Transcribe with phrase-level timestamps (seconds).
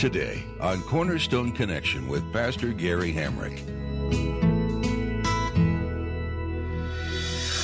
[0.00, 3.60] Today on Cornerstone Connection with Pastor Gary Hamrick.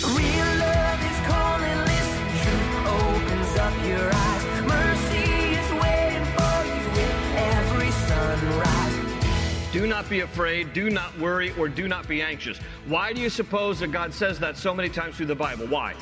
[0.05, 4.45] Real love is calling, listen, truth opens up your eyes.
[4.69, 9.73] Mercy is waiting for you with every sunrise.
[9.73, 12.59] Do not be afraid, do not worry, or do not be anxious.
[12.87, 15.69] Why do you suppose that God says that so many times through the Bible?
[15.69, 15.95] Why?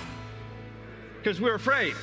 [1.18, 1.94] Because we're afraid.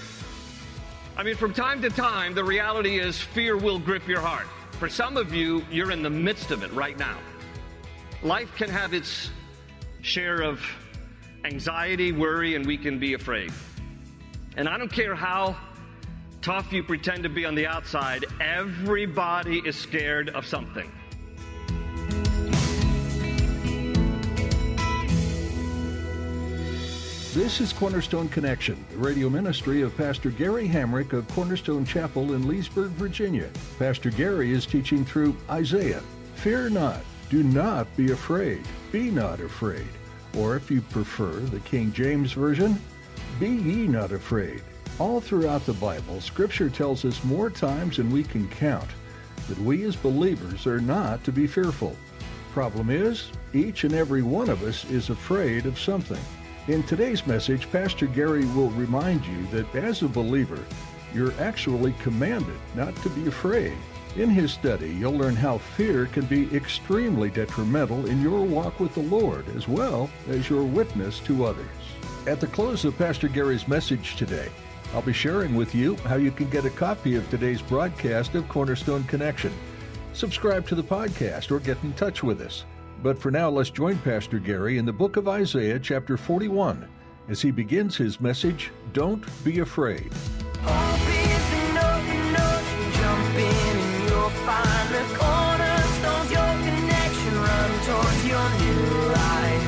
[1.18, 4.48] I mean, from time to time, the reality is fear will grip your heart.
[4.80, 7.18] For some of you, you're in the midst of it right now.
[8.24, 9.30] Life can have its
[10.02, 10.62] share of
[11.44, 13.52] anxiety, worry, and we can be afraid.
[14.58, 15.58] And I don't care how
[16.42, 20.92] tough you pretend to be on the outside, everybody is scared of something.
[27.34, 32.46] This is Cornerstone Connection, the radio ministry of Pastor Gary Hamrick of Cornerstone Chapel in
[32.46, 33.50] Leesburg, Virginia.
[33.80, 36.02] Pastor Gary is teaching through Isaiah.
[36.36, 39.88] Fear not, do not be afraid, be not afraid.
[40.38, 42.78] Or if you prefer the King James Version,
[43.40, 44.62] be ye not afraid.
[45.00, 48.90] All throughout the Bible, Scripture tells us more times than we can count
[49.48, 51.96] that we as believers are not to be fearful.
[52.52, 56.20] Problem is, each and every one of us is afraid of something.
[56.68, 60.64] In today's message, Pastor Gary will remind you that as a believer,
[61.12, 63.74] you're actually commanded not to be afraid.
[64.16, 68.94] In his study, you'll learn how fear can be extremely detrimental in your walk with
[68.94, 71.66] the Lord as well as your witness to others.
[72.28, 74.50] At the close of Pastor Gary's message today,
[74.94, 78.48] I'll be sharing with you how you can get a copy of today's broadcast of
[78.48, 79.52] Cornerstone Connection.
[80.14, 82.66] Subscribe to the podcast or get in touch with us.
[83.04, 86.88] But for now, let's join Pastor Gary in the book of Isaiah, chapter 41,
[87.30, 90.14] as he begins his message Don't Be Afraid.
[90.62, 97.72] Hope is an open ocean, jump in and you'll find the cornerstones, your connection, run
[97.88, 99.66] towards your new life.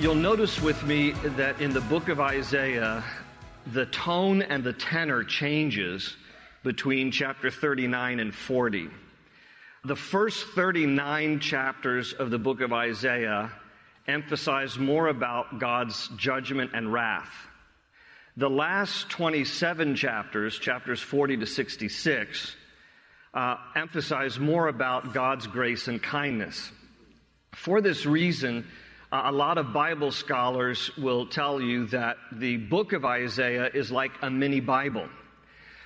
[0.00, 3.04] You'll notice with me that in the book of Isaiah,
[3.74, 6.16] the tone and the tenor changes
[6.62, 8.88] between chapter 39 and 40.
[9.86, 13.52] The first 39 chapters of the book of Isaiah
[14.06, 17.28] emphasize more about God's judgment and wrath.
[18.38, 22.56] The last 27 chapters, chapters 40 to 66,
[23.34, 26.72] uh, emphasize more about God's grace and kindness.
[27.52, 28.66] For this reason,
[29.12, 33.92] uh, a lot of Bible scholars will tell you that the book of Isaiah is
[33.92, 35.10] like a mini Bible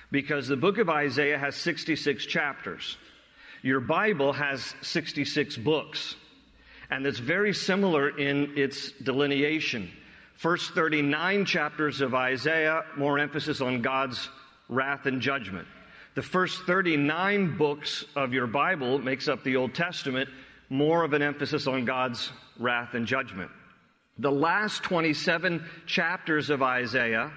[0.09, 2.97] because the book of Isaiah has 66 chapters.
[3.61, 6.15] Your Bible has 66 books,
[6.89, 9.91] and it's very similar in its delineation.
[10.35, 14.29] First 39 chapters of Isaiah, more emphasis on God's
[14.69, 15.67] wrath and judgment.
[16.15, 20.29] The first 39 books of your Bible makes up the Old Testament,
[20.69, 23.51] more of an emphasis on God's wrath and judgment.
[24.17, 27.31] The last 27 chapters of Isaiah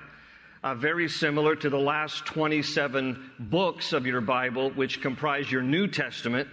[0.63, 5.89] uh, very similar to the last 27 books of your Bible, which comprise your New
[5.89, 6.49] Testament,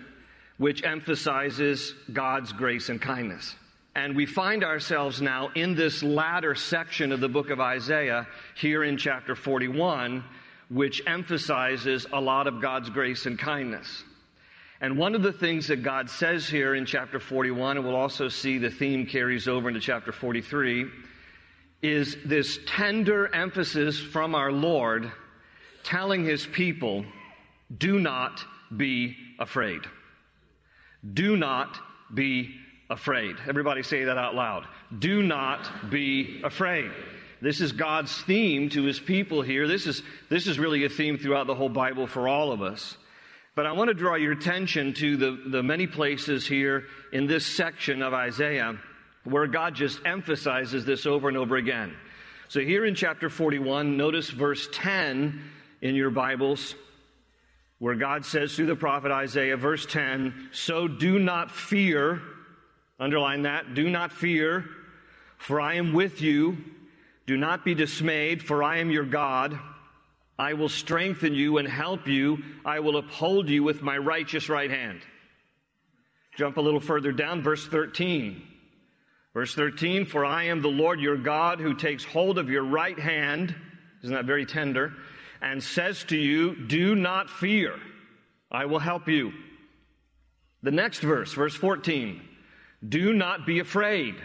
[0.57, 3.55] which emphasizes God's grace and kindness.
[3.95, 8.83] And we find ourselves now in this latter section of the book of Isaiah, here
[8.83, 10.23] in chapter 41,
[10.69, 14.03] which emphasizes a lot of God's grace and kindness.
[14.81, 18.29] And one of the things that God says here in chapter 41, and we'll also
[18.29, 20.85] see the theme carries over into chapter 43,
[21.81, 25.11] is this tender emphasis from our Lord
[25.83, 27.05] telling his people,
[27.75, 28.43] do not
[28.75, 29.81] be afraid.
[31.13, 31.79] Do not
[32.13, 32.53] be
[32.89, 33.37] afraid.
[33.47, 34.65] Everybody say that out loud.
[34.97, 36.91] Do not be afraid.
[37.41, 39.67] This is God's theme to his people here.
[39.67, 42.97] This is, this is really a theme throughout the whole Bible for all of us.
[43.55, 47.45] But I want to draw your attention to the, the many places here in this
[47.45, 48.77] section of Isaiah
[49.23, 51.95] where God just emphasizes this over and over again.
[52.47, 55.41] So here in chapter 41, notice verse 10
[55.81, 56.75] in your Bibles,
[57.77, 62.21] where God says through the prophet Isaiah, verse 10, So do not fear,
[62.99, 64.65] underline that, do not fear,
[65.37, 66.57] for I am with you.
[67.25, 69.57] Do not be dismayed, for I am your God.
[70.39, 72.39] I will strengthen you and help you.
[72.65, 75.01] I will uphold you with my righteous right hand.
[76.35, 78.41] Jump a little further down, verse 13.
[79.33, 82.97] Verse 13, for I am the Lord your God who takes hold of your right
[82.97, 83.55] hand,
[84.03, 84.93] isn't that very tender,
[85.41, 87.75] and says to you, Do not fear,
[88.51, 89.31] I will help you.
[90.63, 92.21] The next verse, verse 14,
[92.87, 94.15] do not be afraid.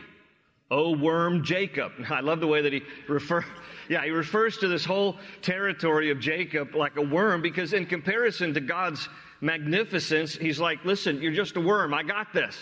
[0.70, 1.92] O worm Jacob.
[2.10, 3.44] I love the way that he refer,
[3.88, 8.54] yeah, he refers to this whole territory of Jacob like a worm because in comparison
[8.54, 9.08] to God's
[9.40, 11.92] magnificence, he's like, listen, you're just a worm.
[11.92, 12.56] I got this.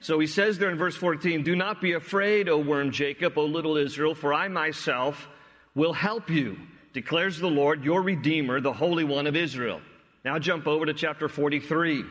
[0.00, 3.44] So he says there in verse 14, do not be afraid, O worm Jacob, O
[3.44, 5.28] little Israel, for I myself
[5.74, 6.58] will help you,
[6.92, 9.80] declares the Lord, your Redeemer, the Holy One of Israel.
[10.24, 12.04] Now jump over to chapter 43.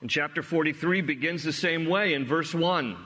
[0.00, 2.96] And chapter 43 begins the same way in verse 1.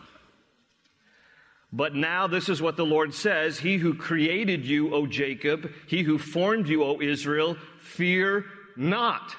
[1.73, 6.03] But now this is what the Lord says He who created you, O Jacob, he
[6.03, 8.45] who formed you, O Israel, fear
[8.77, 9.35] not.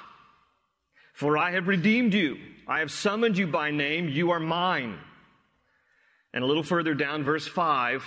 [1.12, 2.38] For I have redeemed you.
[2.66, 4.08] I have summoned you by name.
[4.08, 4.98] You are mine.
[6.32, 8.04] And a little further down, verse 5,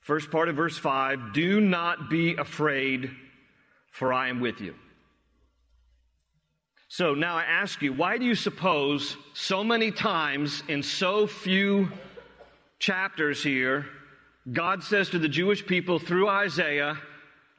[0.00, 3.10] first part of verse 5 do not be afraid,
[3.92, 4.74] for I am with you.
[6.88, 11.92] So now I ask you, why do you suppose so many times in so few
[12.80, 13.86] chapters here,
[14.50, 16.98] God says to the Jewish people through Isaiah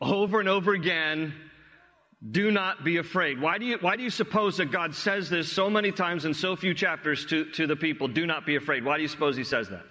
[0.02, 1.34] over and over again,
[2.30, 3.42] do not be afraid.
[3.42, 6.34] Why do you, why do you suppose that God says this so many times in
[6.34, 8.08] so few chapters to, to the people?
[8.08, 8.86] Do not be afraid.
[8.86, 9.84] Why do you suppose he says that?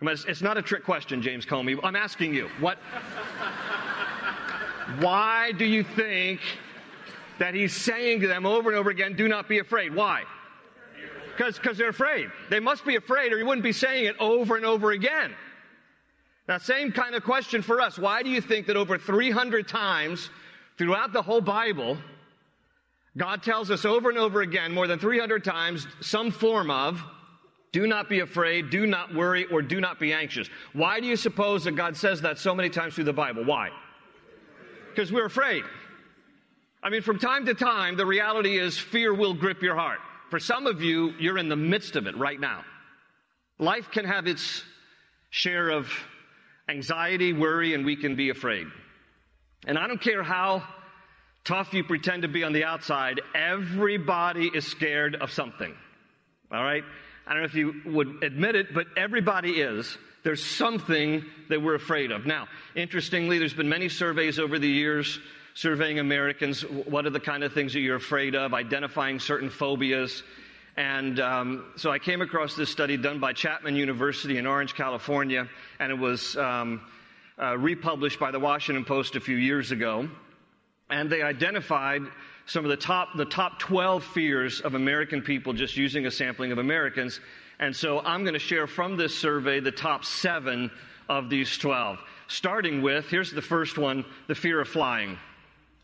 [0.00, 1.78] It's, not a trick question, James Comey.
[1.82, 2.48] I'm asking you.
[2.60, 2.78] What?
[5.00, 6.40] why do you think
[7.38, 9.94] that he's saying to them over and over again, do not be afraid?
[9.94, 10.22] Why?
[11.36, 12.30] because they're afraid.
[12.50, 15.34] They must be afraid, or he wouldn't be saying it over and over again.
[16.48, 17.96] Now, same kind of question for us.
[17.96, 20.30] Why do you think that over 300 times
[20.78, 21.98] throughout the whole Bible,
[23.16, 27.02] God tells us over and over again, more than 300 times, some form of
[27.72, 30.48] do not be afraid, do not worry, or do not be anxious.
[30.72, 33.44] Why do you suppose that God says that so many times through the Bible?
[33.44, 33.70] Why?
[34.90, 35.64] Because we're afraid.
[36.82, 39.98] I mean, from time to time, the reality is fear will grip your heart.
[40.30, 42.64] For some of you, you're in the midst of it right now.
[43.58, 44.62] Life can have its
[45.30, 45.90] share of
[46.68, 48.66] anxiety, worry, and we can be afraid.
[49.66, 50.62] And I don't care how
[51.44, 55.74] tough you pretend to be on the outside, everybody is scared of something.
[56.52, 56.84] All right?
[57.26, 59.96] I don't know if you would admit it, but everybody is.
[60.24, 62.26] There's something that we're afraid of.
[62.26, 65.18] Now, interestingly, there's been many surveys over the years
[65.54, 66.62] surveying Americans.
[66.62, 68.54] What are the kind of things that you're afraid of?
[68.54, 70.22] Identifying certain phobias.
[70.76, 75.48] And um, so I came across this study done by Chapman University in Orange, California,
[75.80, 76.80] and it was um,
[77.40, 80.08] uh, republished by the Washington Post a few years ago.
[80.90, 82.02] And they identified
[82.46, 86.52] some of the top, the top 12 fears of American people just using a sampling
[86.52, 87.20] of Americans.
[87.58, 90.70] And so I'm going to share from this survey the top seven
[91.08, 91.98] of these 12.
[92.26, 95.18] Starting with, here's the first one the fear of flying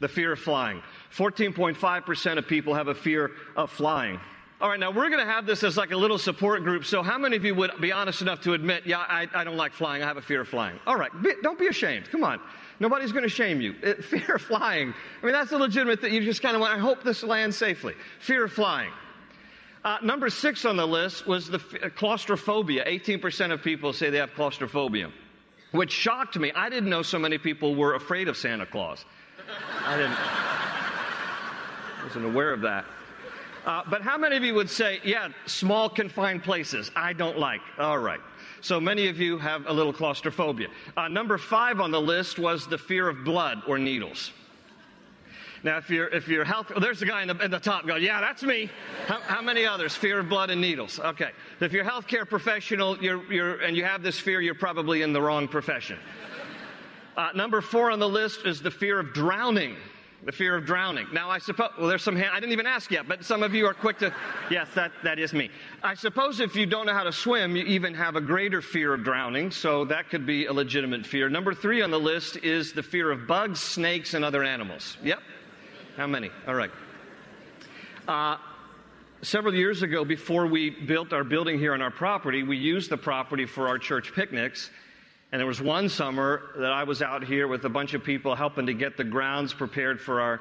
[0.00, 0.82] the fear of flying.
[1.16, 4.20] 14.5% of people have a fear of flying.
[4.60, 6.84] All right, now we're going to have this as like a little support group.
[6.84, 9.56] So, how many of you would be honest enough to admit, yeah, I, I don't
[9.56, 10.02] like flying.
[10.02, 10.78] I have a fear of flying?
[10.86, 12.08] All right, be, don't be ashamed.
[12.10, 12.40] Come on.
[12.80, 13.74] Nobody's going to shame you.
[13.82, 14.94] It, fear of flying.
[15.22, 16.14] I mean, that's a legitimate thing.
[16.14, 17.94] You just kind of want, I hope this lands safely.
[18.20, 18.92] Fear of flying.
[19.84, 22.84] Uh, number six on the list was the uh, claustrophobia.
[22.86, 25.10] 18% of people say they have claustrophobia,
[25.72, 26.52] which shocked me.
[26.52, 29.04] I didn't know so many people were afraid of Santa Claus.
[29.84, 32.86] I didn't, I wasn't aware of that.
[33.64, 37.62] Uh, but how many of you would say, yeah, small confined places, I don't like?
[37.78, 38.20] All right.
[38.60, 40.68] So many of you have a little claustrophobia.
[40.96, 44.32] Uh, number five on the list was the fear of blood or needles.
[45.62, 47.86] Now, if you're, if you're health, oh, there's a guy in the, in the top
[47.86, 48.70] going, yeah, that's me.
[49.06, 49.94] How, how, many others?
[49.94, 51.00] Fear of blood and needles.
[51.00, 51.30] Okay.
[51.60, 55.14] If you're a healthcare professional you're, you're, and you have this fear, you're probably in
[55.14, 55.98] the wrong profession.
[57.16, 59.76] Uh, number four on the list is the fear of drowning.
[60.24, 61.06] The fear of drowning.
[61.12, 63.54] Now, I suppose, well, there's some hand, I didn't even ask yet, but some of
[63.54, 64.14] you are quick to,
[64.50, 65.50] yes, that, that is me.
[65.82, 68.94] I suppose if you don't know how to swim, you even have a greater fear
[68.94, 71.28] of drowning, so that could be a legitimate fear.
[71.28, 74.96] Number three on the list is the fear of bugs, snakes, and other animals.
[75.02, 75.20] Yep.
[75.98, 76.30] How many?
[76.48, 76.70] All right.
[78.08, 78.38] Uh,
[79.20, 82.96] several years ago, before we built our building here on our property, we used the
[82.96, 84.70] property for our church picnics.
[85.34, 88.36] And there was one summer that I was out here with a bunch of people
[88.36, 90.40] helping to get the grounds prepared for our,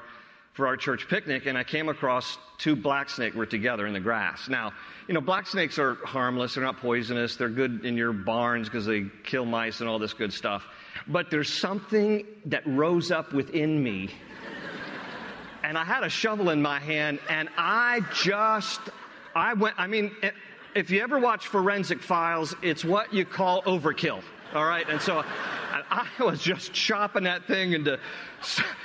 [0.52, 4.00] for our church picnic, and I came across two black snake were together in the
[4.00, 4.48] grass.
[4.48, 4.72] Now,
[5.08, 8.86] you know, black snakes are harmless, they're not poisonous, they're good in your barns because
[8.86, 10.68] they kill mice and all this good stuff.
[11.08, 14.10] but there's something that rose up within me.
[15.64, 18.82] And I had a shovel in my hand, and I just,
[19.34, 20.12] I went, I mean,
[20.76, 24.22] if you ever watch Forensic Files, it's what you call overkill.
[24.54, 25.24] All right, and so
[25.90, 28.00] I was just chopping that thing into,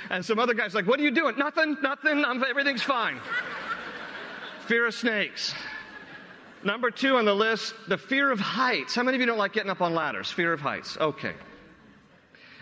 [0.09, 1.37] and some other guy's like, "What are you doing?
[1.37, 2.25] Nothing, nothing.
[2.25, 3.19] I'm, everything's fine."
[4.67, 5.53] Fear of snakes.
[6.63, 8.95] Number two on the list, the fear of heights.
[8.95, 10.31] How many of you don't like getting up on ladders?
[10.31, 10.97] Fear of heights.
[10.97, 11.33] Okay.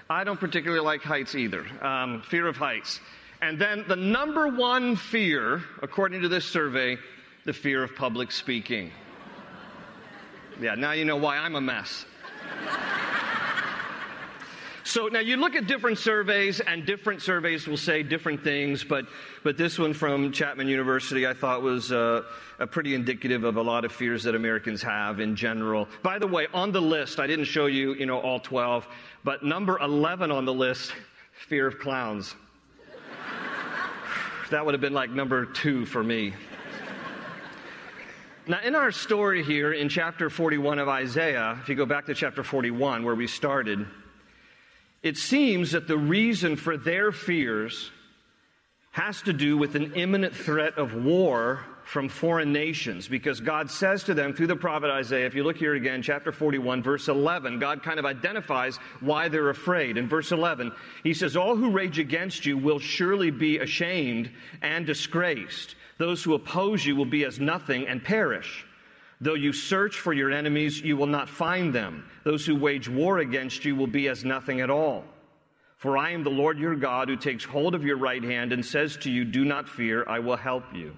[0.09, 1.65] I don't particularly like heights either.
[1.81, 2.99] Um, fear of heights.
[3.41, 6.97] And then the number one fear, according to this survey,
[7.45, 8.91] the fear of public speaking.
[10.61, 12.05] Yeah, now you know why I'm a mess.
[14.87, 19.05] So now you look at different surveys, and different surveys will say different things, but,
[19.43, 22.23] but this one from Chapman University I thought was uh,
[22.71, 25.89] pretty indicative of a lot of fears that Americans have in general.
[26.03, 28.87] By the way, on the list, I didn't show you, you know, all 12,
[29.25, 30.93] but number 11 on the list,
[31.33, 32.33] fear of clowns.
[34.51, 36.33] that would have been like number two for me.
[38.49, 42.13] Now, in our story here in chapter 41 of Isaiah, if you go back to
[42.13, 43.85] chapter 41 where we started,
[45.03, 47.91] it seems that the reason for their fears
[48.91, 54.05] has to do with an imminent threat of war from foreign nations because God says
[54.05, 57.59] to them through the prophet Isaiah, if you look here again, chapter 41, verse 11,
[57.59, 59.97] God kind of identifies why they're afraid.
[59.97, 60.71] In verse 11,
[61.03, 65.75] he says, All who rage against you will surely be ashamed and disgraced.
[65.97, 68.65] Those who oppose you will be as nothing and perish.
[69.19, 72.07] Though you search for your enemies, you will not find them.
[72.23, 75.03] Those who wage war against you will be as nothing at all.
[75.77, 78.65] For I am the Lord your God who takes hold of your right hand and
[78.65, 80.95] says to you, Do not fear, I will help you.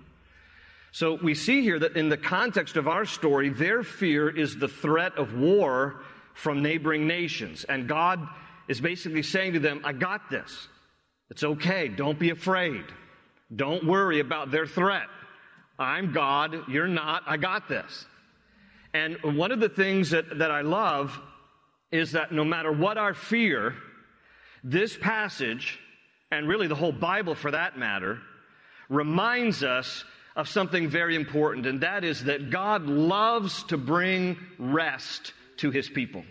[0.91, 4.68] So we see here that in the context of our story, their fear is the
[4.68, 6.01] threat of war
[6.34, 7.63] from neighboring nations.
[7.65, 8.27] And God
[8.68, 10.68] is basically saying to them, I got this.
[11.29, 11.89] It's okay.
[11.89, 12.86] Don't be afraid.
[13.53, 15.08] Don't worry about their threat.
[15.77, 16.68] I'm God.
[16.68, 17.24] You're not.
[17.25, 18.06] I got this.
[18.94, 21.18] And one of the things that, that I love
[21.91, 23.75] is that no matter what our fear,
[24.63, 25.79] this passage,
[26.32, 28.20] and really the whole Bible for that matter,
[28.89, 30.03] reminds us
[30.36, 35.89] of something very important, and that is that God loves to bring rest to his
[35.89, 36.24] people.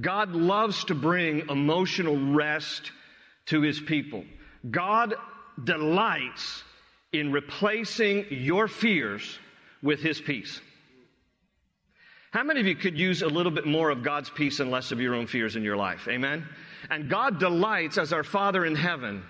[0.00, 2.92] God loves to bring emotional rest
[3.46, 4.24] to his people.
[4.68, 5.14] God
[5.64, 6.62] delights
[7.12, 9.38] in replacing your fears
[9.82, 10.60] with his peace.
[12.30, 14.92] How many of you could use a little bit more of God's peace and less
[14.92, 16.06] of your own fears in your life?
[16.08, 16.46] Amen?
[16.90, 19.22] And God delights as our Father in heaven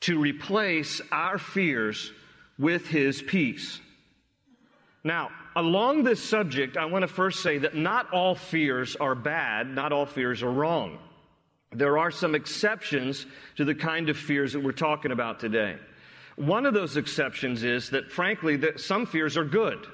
[0.00, 2.12] to replace our fears
[2.58, 3.80] with his peace.
[5.04, 9.68] Now, along this subject, I want to first say that not all fears are bad,
[9.68, 10.98] not all fears are wrong.
[11.74, 13.26] There are some exceptions
[13.56, 15.76] to the kind of fears that we're talking about today.
[16.36, 19.86] One of those exceptions is that, frankly, that some fears are good.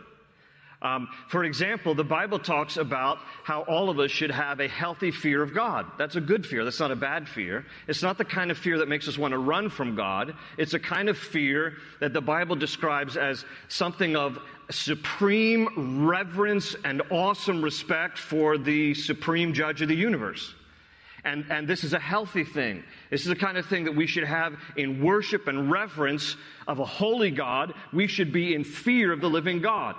[0.82, 5.10] Um, for example, the Bible talks about how all of us should have a healthy
[5.10, 5.84] fear of God.
[5.98, 6.64] That's a good fear.
[6.64, 7.66] That's not a bad fear.
[7.86, 10.34] It's not the kind of fear that makes us want to run from God.
[10.56, 14.38] It's a kind of fear that the Bible describes as something of
[14.70, 20.54] supreme reverence and awesome respect for the supreme judge of the universe.
[21.24, 22.82] And, and this is a healthy thing.
[23.10, 26.36] This is the kind of thing that we should have in worship and reverence
[26.66, 27.74] of a holy God.
[27.92, 29.96] We should be in fear of the living God.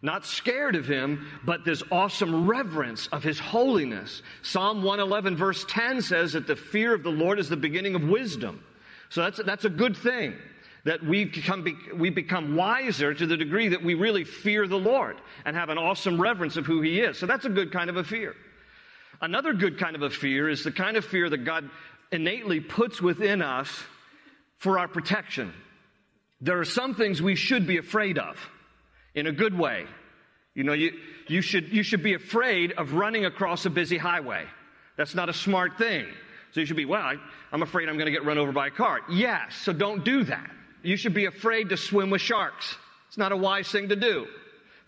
[0.00, 4.22] Not scared of him, but this awesome reverence of his holiness.
[4.42, 8.04] Psalm 111 verse 10 says that the fear of the Lord is the beginning of
[8.04, 8.62] wisdom.
[9.10, 10.34] So that's, that's a good thing.
[10.84, 15.16] That we become, we become wiser to the degree that we really fear the Lord
[15.44, 17.18] and have an awesome reverence of who he is.
[17.18, 18.36] So that's a good kind of a fear.
[19.20, 21.68] Another good kind of a fear is the kind of fear that God
[22.12, 23.68] innately puts within us
[24.58, 25.52] for our protection.
[26.40, 28.36] There are some things we should be afraid of
[29.14, 29.86] in a good way.
[30.54, 30.92] You know, you,
[31.26, 34.44] you, should, you should be afraid of running across a busy highway.
[34.96, 36.06] That's not a smart thing.
[36.52, 37.16] So you should be, well, I,
[37.52, 39.00] I'm afraid I'm going to get run over by a car.
[39.10, 40.50] Yes, so don't do that.
[40.82, 42.76] You should be afraid to swim with sharks.
[43.08, 44.26] It's not a wise thing to do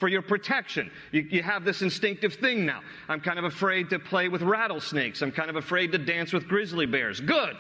[0.01, 0.91] for your protection.
[1.13, 2.81] You, you, have this instinctive thing now.
[3.09, 5.21] I'm kind of afraid to play with rattlesnakes.
[5.21, 7.21] I'm kind of afraid to dance with grizzly bears.
[7.21, 7.57] Good.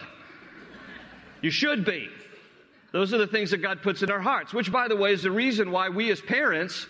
[1.43, 2.09] You should be.
[2.93, 5.23] Those are the things that God puts in our hearts, which, by the way, is
[5.23, 6.87] the reason why we as parents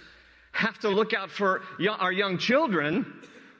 [0.53, 3.13] have to look out for young, our young children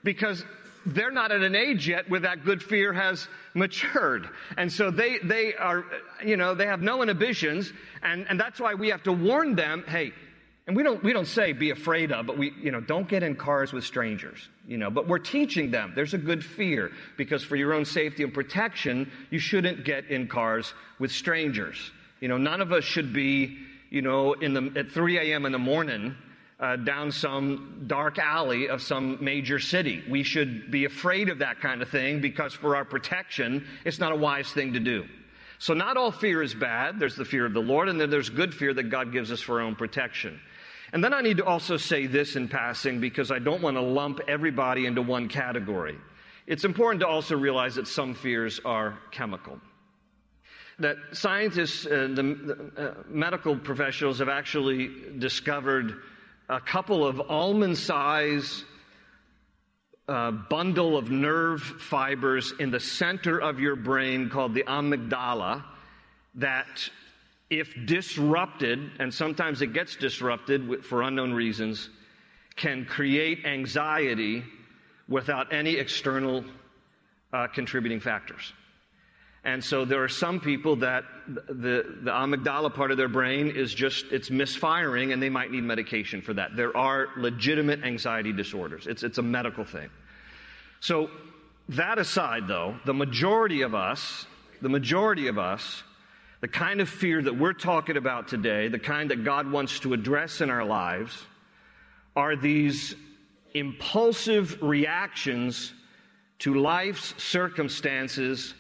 [0.03, 0.45] because
[0.87, 4.29] they're not at an age yet where that good fear has matured.
[4.57, 5.85] And so they, they are,
[6.25, 7.73] you know, they have no inhibitions.
[8.03, 10.13] And, and that's why we have to warn them hey,
[10.71, 13.25] And we don't, we don't say be afraid of, but we, you know, don't get
[13.25, 17.43] in cars with strangers, you know, but we're teaching them there's a good fear because
[17.43, 21.91] for your own safety and protection, you shouldn't get in cars with strangers.
[22.21, 23.59] You know, none of us should be,
[23.91, 25.45] you know, in the, at 3 a.m.
[25.45, 26.15] in the morning
[26.61, 30.05] uh, down some dark alley of some major city.
[30.09, 34.13] We should be afraid of that kind of thing because for our protection, it's not
[34.13, 35.05] a wise thing to do.
[35.59, 37.01] So not all fear is bad.
[37.01, 39.41] There's the fear of the Lord, and then there's good fear that God gives us
[39.41, 40.41] for our own protection.
[40.93, 43.83] And then I need to also say this in passing because I don't want to
[43.83, 45.97] lump everybody into one category.
[46.47, 49.61] It's important to also realize that some fears are chemical.
[50.81, 56.01] That scientists, the, the uh, medical professionals have actually discovered
[56.49, 58.65] a couple of almond size
[60.09, 65.63] uh, bundle of nerve fibers in the center of your brain called the amygdala
[66.35, 66.91] that
[67.51, 71.91] if disrupted, and sometimes it gets disrupted for unknown reasons,
[72.57, 74.45] can create anxiety
[75.09, 76.45] without any external
[77.33, 78.53] uh, contributing factors.
[79.43, 83.73] And so there are some people that the, the amygdala part of their brain is
[83.73, 86.57] just, it's misfiring and they might need medication for that.
[86.57, 88.87] There are legitimate anxiety disorders.
[88.87, 89.89] It's, it's a medical thing.
[90.81, 91.11] So
[91.71, 94.27] that aside though, the majority of us,
[94.61, 95.83] the majority of us,
[96.41, 99.93] the kind of fear that we're talking about today, the kind that God wants to
[99.93, 101.25] address in our lives,
[102.17, 102.95] are these
[103.55, 105.73] impulsive reactions
[106.39, 108.55] to life's circumstances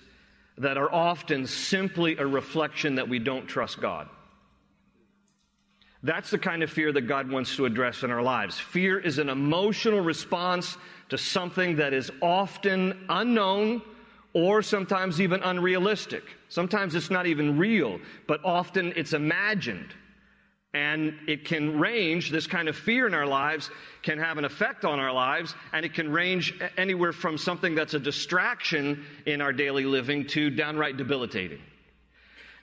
[0.59, 4.09] that are often simply a reflection that we don't trust God.
[6.03, 8.59] That's the kind of fear that God wants to address in our lives.
[8.59, 10.77] Fear is an emotional response
[11.11, 13.83] to something that is often unknown
[14.33, 16.23] or sometimes even unrealistic.
[16.49, 19.95] Sometimes it's not even real, but often it's imagined.
[20.73, 23.71] And it can range, this kind of fear in our lives
[24.03, 27.95] can have an effect on our lives, and it can range anywhere from something that's
[27.95, 31.59] a distraction in our daily living to downright debilitating.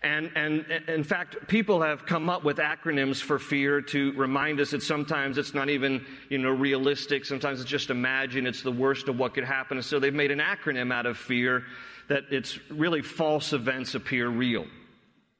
[0.08, 4.72] And, and in fact, people have come up with acronyms for fear to remind us
[4.72, 7.26] that sometimes it's not even, you know, realistic.
[7.26, 9.78] Sometimes it's just imagine it's the worst of what could happen.
[9.78, 11.63] And so they've made an acronym out of fear
[12.08, 14.65] that it's really false events appear real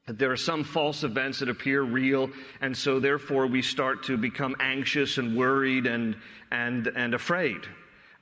[0.06, 2.30] that there are some false events that appear real,
[2.62, 6.16] and so therefore we start to become anxious and worried and,
[6.50, 7.58] and, and afraid.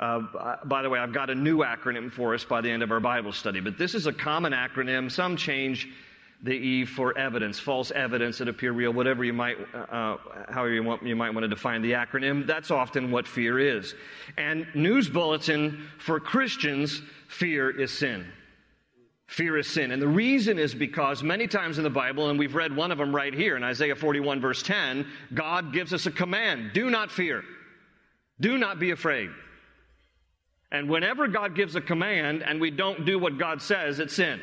[0.00, 0.20] Uh,
[0.64, 2.98] by the way, I've got a new acronym for us by the end of our
[2.98, 5.12] Bible study, but this is a common acronym.
[5.12, 5.88] Some change
[6.42, 10.16] the E for evidence, false evidence that appear real, whatever you might, uh, uh
[10.49, 12.46] however you, want, you might want to define the acronym.
[12.46, 13.94] That's often what fear is.
[14.37, 18.27] And news bulletin for Christians, fear is sin.
[19.29, 19.90] Fear is sin.
[19.90, 22.99] And the reason is because many times in the Bible, and we've read one of
[22.99, 27.11] them right here in Isaiah 41, verse 10, God gives us a command do not
[27.11, 27.42] fear,
[28.40, 29.31] do not be afraid.
[30.70, 34.40] And whenever God gives a command and we don't do what God says, it's sin.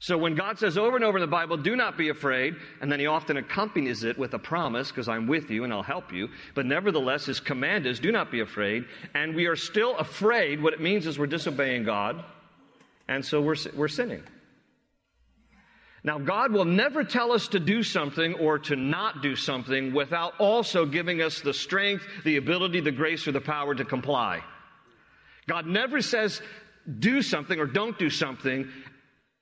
[0.00, 2.90] So when God says over and over in the Bible, do not be afraid, and
[2.90, 6.12] then he often accompanies it with a promise, because I'm with you and I'll help
[6.12, 8.84] you, but nevertheless his command is do not be afraid,
[9.14, 12.24] and we are still afraid, what it means is we're disobeying God,
[13.08, 14.22] and so we're, we're sinning.
[16.04, 20.32] Now, God will never tell us to do something or to not do something without
[20.38, 24.44] also giving us the strength, the ability, the grace, or the power to comply.
[25.48, 26.40] God never says,
[27.00, 28.70] do something or don't do something,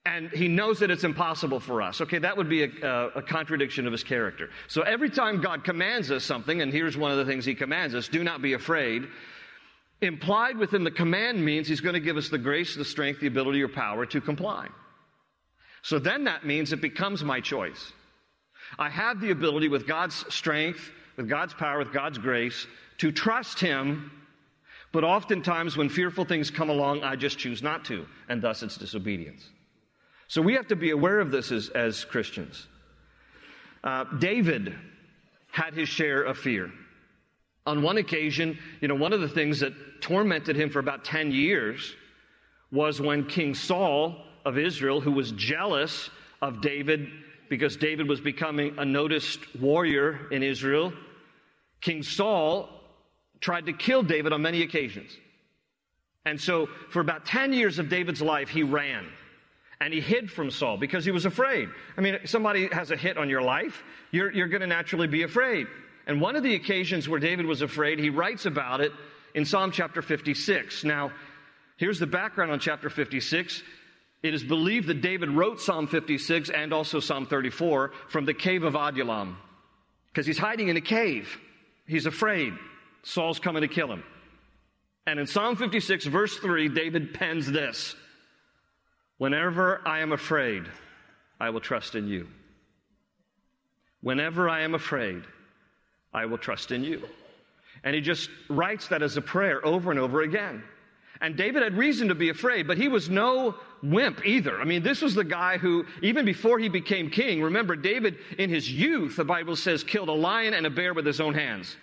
[0.06, 2.00] and he knows that it's impossible for us.
[2.00, 4.50] Okay, that would be a, a, contradiction of his character.
[4.68, 7.92] So every time God commands us something, and here's one of the things he commands
[7.92, 9.08] us do not be afraid.
[10.02, 13.26] Implied within the command means he's going to give us the grace, the strength, the
[13.26, 14.68] ability, or power to comply.
[15.82, 17.92] So then that means it becomes my choice.
[18.78, 22.66] I have the ability with God's strength, with God's power, with God's grace
[22.98, 24.12] to trust him,
[24.92, 28.76] but oftentimes when fearful things come along, I just choose not to, and thus it's
[28.76, 29.50] disobedience.
[30.28, 32.66] So we have to be aware of this as, as Christians.
[33.84, 34.74] Uh, David
[35.52, 36.70] had his share of fear.
[37.64, 41.32] On one occasion, you know, one of the things that tormented him for about 10
[41.32, 41.94] years
[42.70, 46.10] was when King Saul of Israel, who was jealous
[46.42, 47.08] of David
[47.48, 50.92] because David was becoming a noticed warrior in Israel,
[51.80, 52.68] King Saul
[53.40, 55.16] tried to kill David on many occasions.
[56.24, 59.06] And so, for about 10 years of David's life, he ran
[59.80, 61.68] and he hid from Saul because he was afraid.
[61.96, 65.22] I mean, somebody has a hit on your life, you're, you're going to naturally be
[65.22, 65.66] afraid.
[66.06, 68.92] And one of the occasions where David was afraid, he writes about it
[69.34, 70.84] in Psalm chapter 56.
[70.84, 71.10] Now,
[71.76, 73.62] here's the background on chapter 56.
[74.22, 78.62] It is believed that David wrote Psalm 56 and also Psalm 34 from the cave
[78.62, 79.36] of Adullam.
[80.08, 81.38] because he's hiding in a cave.
[81.86, 82.54] He's afraid.
[83.02, 84.02] Saul's coming to kill him.
[85.06, 87.94] And in Psalm 56, verse 3, David pens this
[89.18, 90.64] Whenever I am afraid,
[91.40, 92.28] I will trust in you.
[94.02, 95.22] Whenever I am afraid,
[96.12, 97.02] I will trust in you.
[97.82, 100.62] And he just writes that as a prayer over and over again.
[101.20, 104.60] And David had reason to be afraid, but he was no wimp either.
[104.60, 108.50] I mean, this was the guy who, even before he became king, remember, David in
[108.50, 111.74] his youth, the Bible says, killed a lion and a bear with his own hands.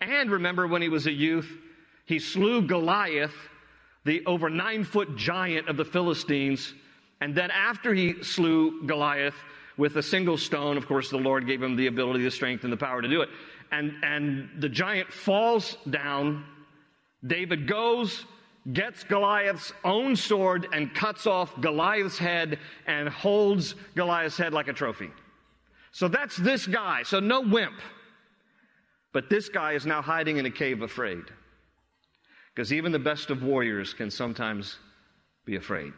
[0.00, 1.50] And remember, when he was a youth,
[2.04, 3.34] he slew Goliath,
[4.08, 6.72] the over nine foot giant of the Philistines.
[7.20, 9.34] And then after he slew Goliath
[9.76, 12.72] with a single stone, of course, the Lord gave him the ability, the strength, and
[12.72, 13.28] the power to do it.
[13.70, 16.46] And, and the giant falls down.
[17.26, 18.24] David goes,
[18.72, 24.72] gets Goliath's own sword and cuts off Goliath's head and holds Goliath's head like a
[24.72, 25.10] trophy.
[25.92, 27.02] So that's this guy.
[27.02, 27.78] So no wimp.
[29.12, 31.24] But this guy is now hiding in a cave afraid.
[32.58, 34.78] Because even the best of warriors can sometimes
[35.44, 35.92] be afraid.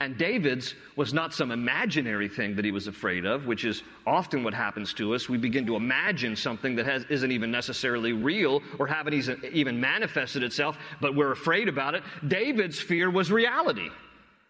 [0.00, 4.42] And David's was not some imaginary thing that he was afraid of, which is often
[4.42, 5.28] what happens to us.
[5.28, 9.14] We begin to imagine something that has, isn't even necessarily real or haven't
[9.52, 12.02] even manifested itself, but we're afraid about it.
[12.26, 13.90] David's fear was reality.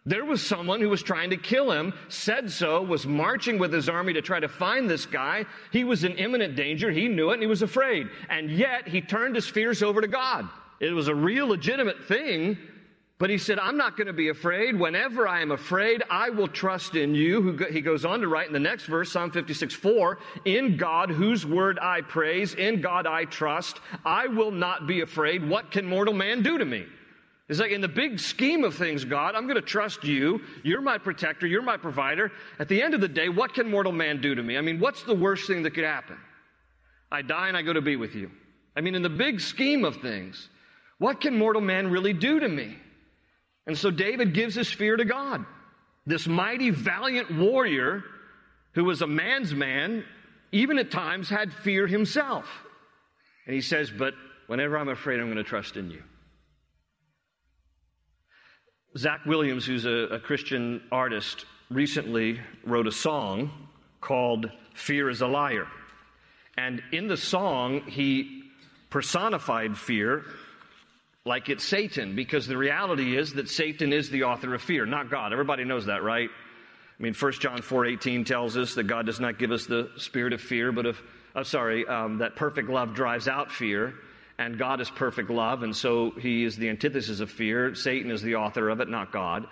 [0.07, 3.91] There was someone who was trying to kill him, said so, was marching with his
[3.91, 5.45] army to try to find this guy.
[5.73, 6.91] He was in imminent danger.
[6.91, 8.09] He knew it and he was afraid.
[8.31, 10.49] And yet he turned his fears over to God.
[10.81, 12.59] It was a real legitimate thing,
[13.19, 14.79] but he said, I'm not going to be afraid.
[14.79, 17.57] Whenever I am afraid, I will trust in you.
[17.71, 21.47] He goes on to write in the next verse, Psalm 56, 4, in God, whose
[21.47, 25.49] word I praise, in God I trust, I will not be afraid.
[25.49, 26.85] What can mortal man do to me?
[27.49, 30.41] It's like in the big scheme of things, God, I'm going to trust you.
[30.65, 31.47] You're my protector.
[31.47, 32.33] You're my provider.
[32.59, 34.59] At the end of the day, what can mortal man do to me?
[34.59, 36.19] I mean, what's the worst thing that could happen?
[37.11, 38.33] I die and I go to be with you.
[38.77, 40.49] I mean, in the big scheme of things,
[40.99, 42.77] what can mortal man really do to me?
[43.67, 45.45] And so David gives his fear to God.
[46.07, 48.05] This mighty, valiant warrior
[48.73, 50.05] who was a man's man,
[50.53, 52.47] even at times had fear himself.
[53.47, 54.15] And he says, But
[54.47, 56.03] whenever I'm afraid, I'm going to trust in you.
[58.97, 63.51] Zach Williams, who's a, a Christian artist, recently wrote a song
[64.01, 65.67] called Fear is a Liar.
[66.57, 68.43] And in the song, he
[68.89, 70.25] personified fear
[71.27, 75.11] like it's Satan, because the reality is that Satan is the author of fear, not
[75.11, 75.33] God.
[75.33, 76.31] Everybody knows that, right?
[76.31, 80.33] I mean, 1 John 4.18 tells us that God does not give us the spirit
[80.33, 81.03] of fear, but of,
[81.35, 83.95] uh, sorry, um, that perfect love drives out fear,
[84.39, 87.75] and God is perfect love, and so he is the antithesis of fear.
[87.75, 89.49] Satan is the author of it, not God.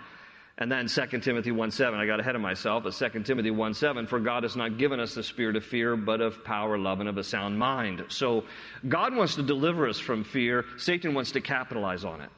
[0.57, 3.73] And then 2 Timothy 1 7, I got ahead of myself, but 2 Timothy 1
[3.73, 7.01] 7, for God has not given us the spirit of fear, but of power, love,
[7.01, 8.05] and of a sound mind.
[8.07, 8.45] So
[8.87, 10.63] God wants to deliver us from fear.
[10.77, 12.29] Satan wants to capitalize on it.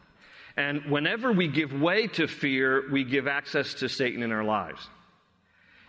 [0.56, 4.90] And whenever we give way to fear, we give access to Satan in our lives.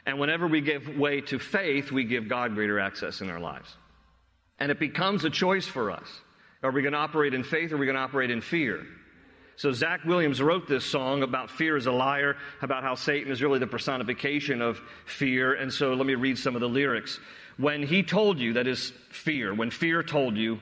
[0.05, 3.75] And whenever we give way to faith, we give God greater access in our lives.
[4.59, 6.07] And it becomes a choice for us.
[6.63, 8.85] Are we going to operate in faith or are we going to operate in fear?
[9.59, 13.43] So Zach Williams wrote this song about fear as a liar, about how Satan is
[13.43, 15.53] really the personification of fear.
[15.53, 17.19] And so let me read some of the lyrics.
[17.57, 20.61] When he told you, that is fear, when fear told you,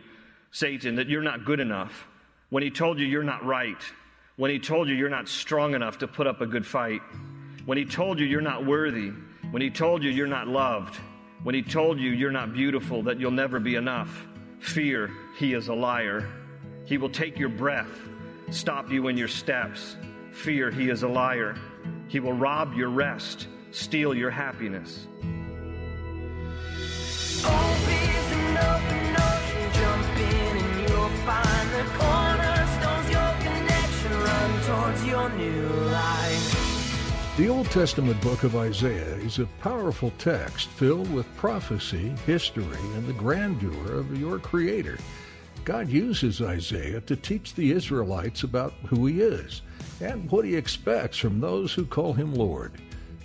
[0.51, 2.09] Satan, that you're not good enough,
[2.49, 3.77] when he told you you're not right,
[4.37, 7.03] when he told you you're not strong enough to put up a good fight,
[7.67, 9.11] when he told you you're not worthy,
[9.51, 10.99] when he told you you're not loved,
[11.43, 14.27] when he told you you're not beautiful, that you'll never be enough,
[14.59, 16.27] fear, he is a liar.
[16.87, 17.91] He will take your breath
[18.51, 19.97] stop you in your steps.
[20.33, 21.57] Fear he is a liar.
[22.09, 25.07] He will rob your rest, steal your happiness.
[37.37, 43.07] The Old Testament book of Isaiah is a powerful text filled with prophecy, history, and
[43.07, 44.97] the grandeur of your Creator.
[45.67, 49.63] God uses Isaiah to teach the Israelites about who he is
[50.01, 52.75] and what he expects from those who call him Lord.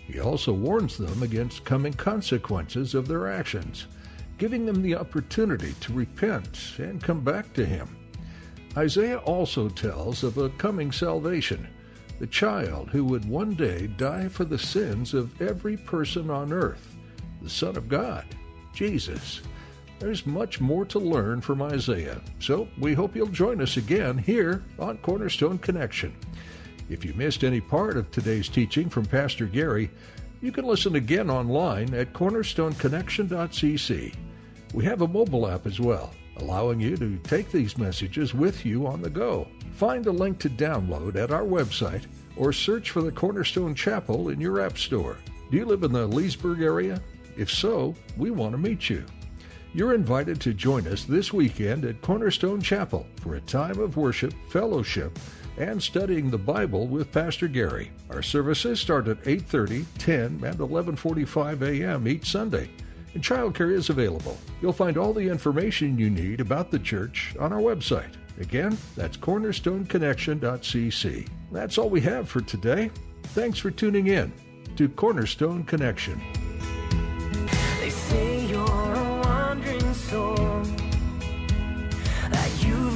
[0.08, 3.86] He also warns them against coming consequences of their actions,
[4.40, 7.96] giving them the opportunity to repent and come back to him.
[8.76, 11.68] Isaiah also tells of a coming salvation,
[12.18, 16.98] the child who would one day die for the sins of every person on earth,
[17.44, 18.26] the Son of God,
[18.74, 19.42] Jesus.
[20.02, 24.64] There's much more to learn from Isaiah, so we hope you'll join us again here
[24.80, 26.18] on Cornerstone Connection.
[26.90, 29.92] If you missed any part of today's teaching from Pastor Gary,
[30.42, 34.16] you can listen again online at cornerstoneconnection.cc.
[34.74, 38.88] We have a mobile app as well, allowing you to take these messages with you
[38.88, 39.48] on the go.
[39.74, 44.42] Find a link to download at our website or search for the Cornerstone Chapel in
[44.42, 45.18] your App Store.
[45.52, 47.00] Do you live in the Leesburg area?
[47.38, 49.06] If so, we want to meet you.
[49.74, 54.34] You're invited to join us this weekend at Cornerstone Chapel for a time of worship,
[54.50, 55.18] fellowship,
[55.58, 57.90] and studying the Bible with Pastor Gary.
[58.10, 62.06] Our services start at 8:30, 10, and 11:45 a.m.
[62.06, 62.70] each Sunday,
[63.14, 64.38] and childcare is available.
[64.62, 68.16] You'll find all the information you need about the church on our website.
[68.42, 71.28] Again, that's cornerstoneconnection.cc.
[71.52, 72.92] That's all we have for today.
[73.24, 74.34] Thanks for tuning in
[74.76, 76.20] to Cornerstone Connection.